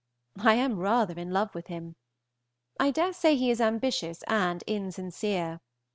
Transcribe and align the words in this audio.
I 0.39 0.55
am 0.55 0.79
rather 0.79 1.13
in 1.13 1.29
love 1.31 1.53
with 1.53 1.67
him. 1.67 1.95
I 2.79 2.89
dare 2.89 3.13
say 3.13 3.35
he 3.35 3.51
is 3.51 3.61
ambitious 3.61 4.23
and 4.23 4.63
insincere. 4.63 5.59